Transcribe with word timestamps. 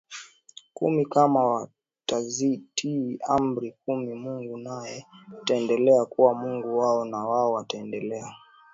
kumi 0.73 1.05
kama 1.05 1.43
watazitii 1.45 3.19
Amri 3.21 3.75
kumi 3.85 4.13
Mungu 4.13 4.57
naye 4.57 5.05
Ataendelea 5.41 6.05
kuwa 6.05 6.33
Mungu 6.33 6.77
wao 6.77 7.05
na 7.05 7.17
wao 7.17 7.53
wataendelea 7.53 8.35